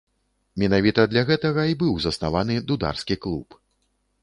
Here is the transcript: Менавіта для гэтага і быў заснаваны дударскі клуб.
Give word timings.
Менавіта 0.61 1.05
для 1.11 1.23
гэтага 1.29 1.67
і 1.73 1.77
быў 1.83 1.93
заснаваны 2.07 2.59
дударскі 2.71 3.21
клуб. 3.27 3.47